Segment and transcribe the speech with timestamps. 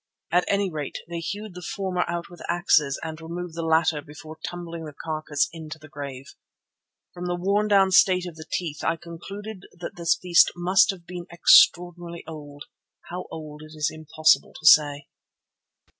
[0.31, 4.39] At any rate they hewed the former out with axes and removed the latter before
[4.43, 6.33] tumbling the carcass into the grave.
[7.13, 11.05] From the worn down state of the teeth I concluded that this beast must have
[11.05, 12.63] been extraordinarily old,
[13.11, 15.05] how old it is impossible to say.